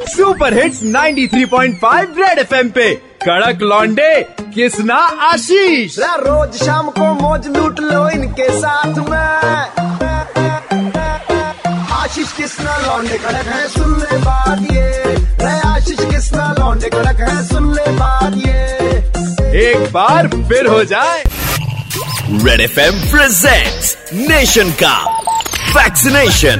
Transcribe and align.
Super 0.00 0.54
hits 0.54 0.82
93.5 0.84 2.18
red 2.18 2.38
FM 2.38 2.68
पे। 2.70 2.94
कड़क 3.22 3.58
लॉन्डे 3.62 4.14
किसना 4.54 4.96
आशीष? 5.26 5.98
रोज 5.98 6.56
शाम 6.64 6.88
को 6.88 7.12
मौज 7.14 7.46
लूट 7.46 7.80
लो 7.80 8.08
इनके 8.08 8.48
साथ 8.60 8.98
में। 9.10 9.18
आशीष 11.92 12.32
किसना 12.32 12.76
लौंडे 12.78 13.18
कड़क 13.18 13.46
है 13.46 13.68
सुन 13.68 13.96
ले 14.00 14.18
बात 14.18 14.72
ये। 14.72 14.88
आशीष 15.66 16.04
किसना 16.10 16.54
लौंडे 16.58 16.90
कड़क 16.90 17.20
है 17.20 17.44
सुन 17.46 17.72
ले 17.74 17.86
बात 17.92 18.32
ये। 18.46 18.60
एक 19.64 19.92
बार 19.92 20.28
फिर 20.48 20.66
हो 20.66 20.82
जाए। 20.84 21.22
Red 22.44 22.60
F 22.60 22.80
M 22.80 23.00
presents 23.10 23.96
nation 24.12 24.70
का 24.82 24.96
वैक्सीनेशन 25.76 26.58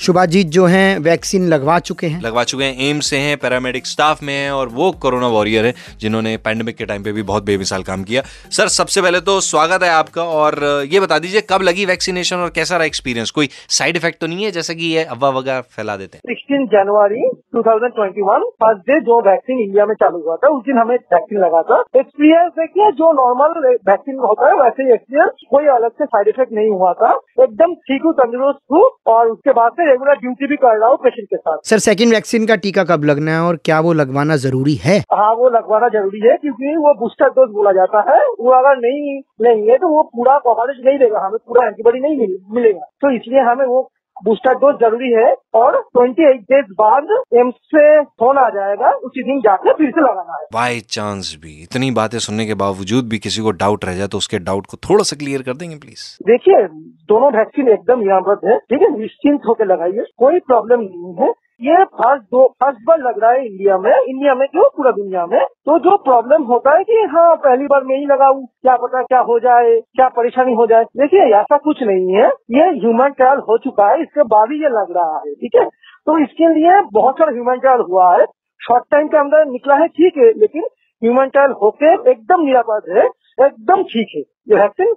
शुभाजीत 0.00 0.46
जो 0.46 0.64
हैं 0.66 0.98
वैक्सीन 0.98 1.48
लगवा 1.48 1.78
चुके 1.78 2.06
हैं। 2.06 2.20
लगवा 2.22 2.44
चुके 2.44 2.64
हैं 2.64 2.88
एम्स 2.88 3.06
से 3.06 3.16
हैं 3.18 3.36
पैरामेडिक 3.36 3.86
स्टाफ 3.86 4.22
में 4.22 4.32
हैं 4.34 4.50
और 4.50 4.68
वो 4.68 4.90
कोरोना 4.92 5.26
वॉरियर 5.28 5.66
हैं 5.66 5.74
जिन्होंने 6.00 6.36
पैंडमिक 6.36 6.76
के 6.76 6.84
टाइम 6.84 7.02
पे 7.02 7.12
भी 7.12 7.22
बहुत 7.22 7.44
बेमिसाल 7.44 7.82
काम 7.82 8.04
किया। 8.04 8.22
सर 8.50 8.68
सबसे 8.68 9.02
पहले 9.02 9.20
तो 9.20 9.40
स्वागत 9.40 9.82
है 9.82 9.90
आपका 9.90 10.22
और 10.36 10.88
ये 10.92 11.00
बता 11.00 11.18
दीजिए 11.18 11.40
कब 11.50 11.62
लगी 11.62 11.84
वैक्सीनेशन 11.84 12.36
और 12.36 12.50
कैसा 12.50 12.76
रहा 12.76 12.86
एक्सपीरियंस 12.86 13.30
कोई 13.30 13.48
साइड 13.70 13.96
इफ़ेक्ट 13.96 14.20
तो 14.20 14.26
नहीं 14.26 14.44
है 14.44 14.50
जैसे 14.50 14.74
कि 14.74 14.86
ये 14.86 15.04
अफवाह 15.04 15.30
वगैरह 15.32 15.60
फैला 15.70 15.96
देते 15.96 16.16
हैं? 16.16 16.34
सिक्सटीन 16.34 16.66
जनवरी 16.68 17.30
2021 17.54 18.42
फ़र्स्ट 18.62 18.80
डे 18.90 18.98
जो 19.06 19.18
वैक्सीन 19.22 19.58
इंडिया 19.60 19.84
में 19.86 19.94
चालू 20.00 20.18
हुआ 20.24 20.36
था 20.42 20.48
उस 20.56 20.62
दिन 20.66 20.78
हमें 20.78 20.94
वैक्सीन 21.14 21.38
लगा 21.40 21.62
था। 21.70 21.78
एक्सपीरियंस 21.98 22.52
देखिए 22.58 22.90
जो 23.00 23.10
नॉर्मल 23.12 23.66
वैक्सीन 23.88 24.18
होता 24.20 24.48
है 24.48 24.54
वैसे 24.60 24.82
ही 24.82 24.92
एक्सपीरियंस 24.94 25.46
कोई 25.50 25.66
अलग 25.76 25.90
से 25.92 26.04
साइड 26.06 26.28
इफ़ेक्ट 26.28 26.52
नहीं 26.52 26.70
हुआ 26.72 26.92
था। 27.00 27.10
एकदम 27.42 27.74
ठीक 27.88 28.02
हूँ 28.04 28.12
तंदुरुस्त 28.20 28.60
हूँ 28.72 28.84
और 29.14 29.30
उसके 29.30 29.52
बाद 29.52 29.72
से 29.72 29.90
रेगुलर 29.90 30.18
ड्यूटी 30.20 30.46
भी 30.46 30.56
कर 30.64 30.78
रहा 30.78 30.88
हूँ 30.88 30.98
पेशेंट 31.04 31.28
के 31.28 31.36
साथ। 31.36 31.68
सर 31.70 31.84
सेकंड 31.88 32.14
वैक्सीन 32.14 32.46
का 32.46 32.56
टीका 32.64 32.84
कब 32.92 33.04
लगना 33.12 33.32
है 33.32 33.42
और 33.42 33.56
क्या 33.64 33.80
वो 33.80 33.92
लगवाना 33.94 34.36
ज़रूरी 34.46 34.74
है? 34.84 34.98
हाँ 35.12 35.32
वो 35.36 35.48
लगवाना 35.58 35.88
ज़रूरी 35.98 36.26
है 36.28 36.36
क्योंकि 36.38 36.76
वो 36.78 36.94
बूस्टर 37.00 37.28
डोज 37.38 37.54
बोला 37.54 37.72
जाता 37.74 38.04
है। 38.10 38.20
वो 38.40 38.50
अगर 38.58 38.76
नहीं 38.80 39.20
लेंगे 39.46 39.78
तो 39.78 39.94
वो 39.96 40.02
पूरा 40.16 40.38
कवरेज 40.46 40.84
नहीं 40.86 40.98
देगा 40.98 41.26
हमें 41.26 41.38
पूरा 41.46 41.66
एंटीबॉडी 41.66 42.00
नहीं 42.00 42.34
मिलेगा। 42.54 42.90
तो 43.02 43.16
इसलिए 43.16 43.40
हमें 43.50 43.66
वो 43.66 43.88
बूस्टर 44.24 44.54
डोज 44.56 44.74
ज़रूरी 44.80 45.10
है 45.12 45.28
और 45.54 45.76
28 45.96 46.40
डेज़ 46.50 46.72
बाद 46.80 47.12
एम्स 47.40 47.54
से 47.74 47.84
फ़ोन 48.02 48.38
आ 48.38 48.48
जाएगा 48.50 48.90
उसी 49.06 49.22
दिन 49.22 49.40
जाकर 49.40 49.72
फिर 49.74 49.90
से 49.90 50.00
लगाना 50.00 50.36
है। 50.36 50.46
बाई 50.54 50.80
चांस 50.90 51.34
भी 51.42 51.52
इतनी 51.62 51.90
बातें 51.92 52.18
सुनने 52.20 52.46
के 52.46 52.54
बावजूद 52.62 53.08
भी 53.08 53.18
किसी 53.18 53.42
को 53.42 53.50
डाउट 53.60 53.84
रह 53.84 53.96
जाए 53.96 54.08
तो 54.08 54.18
उसके 54.18 54.38
डाउट 54.48 54.66
को 54.66 54.76
थोड़ा 54.88 55.04
सा 55.04 55.16
क्लियर 55.16 55.42
कर 55.42 55.56
देंगे 55.56 55.76
प्लीज़ 55.78 56.06
देखिए 56.26 56.62
दोनों 57.10 57.30
वैक्सीन 57.32 57.68
एकदम 57.72 58.00
निरापद 58.00 58.48
है 58.48 58.58
ठीक 58.70 58.82
है 58.82 58.90
निश्चिंत 58.98 59.40
होकर 59.48 59.66
लगाइए 59.66 60.04
कोई 60.18 60.38
प्रॉब्लम 60.50 60.80
नहीं 60.82 61.14
है। 61.20 61.32
ये 61.60 61.84
फ़र्स्ट 61.84 62.22
दो, 62.24 62.46
फ़र्स्ट 62.62 62.78
बार 62.86 62.98
लग 62.98 63.18
रहा 63.22 63.30
है 63.30 63.46
इंडिया 63.46 63.76
में। 63.78 63.90
इंडिया 63.90 64.34
में 64.34 64.46
क्यों? 64.48 64.62
पूरा 64.76 64.90
दुनिया 64.90 65.26
में। 65.26 65.40
तो 65.40 65.78
जो 65.78 65.96
प्रॉब्लम 65.96 66.42
होता 66.42 66.76
है 66.78 66.84
कि 66.84 66.92
हाँ 66.92 67.34
पहली 67.36 67.66
बार 67.66 67.84
मैं 67.84 67.96
ही 67.96 68.06
लगाऊ, 68.06 68.40
क्या 68.42 68.76
पता 68.76 69.02
क्या 69.02 69.20
हो 69.20 69.38
जाए, 69.38 69.74
क्या 69.80 70.08
परेशानी 70.08 70.54
हो 70.54 70.66
जाए। 70.66 70.84
देखिए, 70.96 71.20
ऐसा 71.20 71.56
कुछ 71.56 71.82
नहीं 71.82 72.14
है। 72.14 72.26
ये 72.50 72.68
ह्यूमन 72.78 73.10
ट्रायल 73.10 73.38
हो 73.38 73.58
चुका 73.58 73.88
है, 73.88 74.00
इसके 74.02 74.22
बाद 74.22 74.52
ही 74.52 74.62
ये 74.62 74.68
लग 74.68 74.96
रहा 74.96 75.18
है, 75.18 75.34
ठीक 75.34 75.56
है? 75.56 75.64
तो 76.06 76.18
इसके 76.18 76.54
लिए 76.54 76.80
बहुत 76.92 77.18
सारा 77.18 77.32
ह्यूमन 77.32 77.58
ट्रायल 77.58 77.80
हुआ 77.80 78.10
है। 78.16 78.24
शॉर्ट 78.60 78.84
टाइम 78.90 79.08
के 79.08 79.16
अंदर 79.16 79.44
निकला 79.46 79.74
है, 79.74 79.88
ठीक 79.88 80.16
है, 80.18 80.32
लेकिन 80.36 80.62
ह्यूमन 81.02 81.28
ट्रायल 81.28 81.50
होके 81.62 81.92
एकदम 82.10 82.42
निरापद 82.42 82.96
है, 82.96 83.04
एकदम 83.46 83.82
ठीक 83.82 84.08
है। 84.16 84.20
ये 84.20 84.62
वैक्सीन 84.62 84.94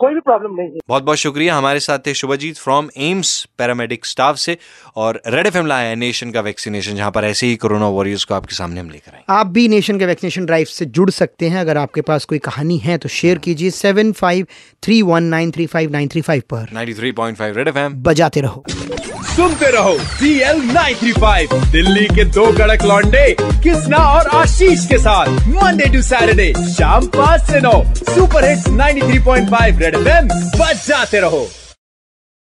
कोई 0.00 0.14
भी 0.14 0.20
प्रॉब्लम 0.20 0.54
नहीं 0.54 0.68
है। 0.68 0.78
बहुत 0.88 1.02
बहुत 1.02 1.18
शुक्रिया 1.18 1.56
हमारे 1.56 1.80
साथ 1.80 1.98
थे 2.06 2.14
Shubhajit 2.14 2.56
from 2.56 2.88
AIIMS 2.98 3.32
paramedic 3.58 4.06
staff 4.06 4.36
से 4.36 4.56
और 4.96 5.20
रेड 5.26 5.46
एफएम 5.46 5.66
लाया 5.66 5.88
है 5.88 5.96
नेशन 5.96 6.30
का 6.30 6.40
वैक्सीनेशन 6.40 6.96
जहाँ 6.96 7.10
पर 7.10 7.24
ऐसे 7.24 7.46
ही 7.46 7.56
कोरोना 7.56 7.88
वॉरियर्स 7.88 8.24
को 8.24 8.34
आपके 8.34 8.54
सामने 8.54 8.80
हम 8.80 8.90
लेकर 8.90 9.14
आए 9.14 9.24
आप 9.30 9.46
भी 9.46 9.66
नेशन 9.68 9.98
के 9.98 10.06
वैक्सीनेशन 10.06 10.46
ड्राइव 10.46 10.66
से 10.66 10.84
जुड़ 10.86 11.10
सकते 11.10 11.48
हैं। 11.48 11.60
अगर 11.60 11.76
आपके 11.76 12.00
पास 12.02 12.24
कोई 12.24 12.38
कहानी 12.38 12.78
है 12.78 12.98
तो 12.98 13.08
शेयर 13.08 13.38
कीजिए 13.38 13.70
seven 13.70 14.12
five 14.12 14.46
three 14.82 15.00
one 15.02 15.22
nine 15.22 15.50
three 15.50 15.66
five 15.66 15.90
nine 15.90 16.08
three 16.08 16.20
five 16.20 16.42
पर। 16.50 16.66
93.5 16.74 17.56
रेड 17.56 17.68
एफएम 17.68 18.02
बजाते 18.02 18.40
रहो। 18.40 18.64
सुनते 19.36 19.70
रहो 19.70 19.96
सी 19.98 20.38
एल 20.40 20.60
दिल्ली 21.72 22.06
के 22.14 22.24
दो 22.24 22.46
कड़क 22.52 22.82
लॉन्डे 22.84 23.36
कृष्णा 23.40 23.98
और 24.14 24.28
आशीष 24.34 24.86
के 24.86 24.98
साथ। 24.98 25.26
मंडे 25.48 25.86
टू 25.86 26.02
सैटरडे 26.02 26.52
शाम 26.72 27.06
पाँच 27.16 27.50
से 27.50 27.60
नौ 27.60 27.72
सुपर 27.94 28.48
हिट्स 28.48 28.68
93.5 28.68 29.80
रेड 29.80 29.96
फैम 29.96 30.28
बस 30.58 30.86
जाते 30.88 31.20
रहो। 31.20 31.46